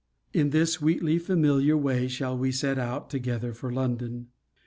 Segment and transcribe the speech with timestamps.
[0.33, 4.29] In this sweetly familiar way shall we set out together for London.